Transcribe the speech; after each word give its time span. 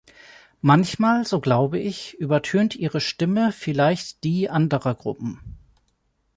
Manchmal, 0.61 1.25
so 1.27 1.39
glaube 1.39 1.77
ich, 1.77 2.15
übertönt 2.15 2.75
ihre 2.75 2.99
Stimme 2.99 3.51
vielleicht 3.51 4.23
die 4.23 4.49
anderer 4.49 4.95
Gruppen. 4.95 5.39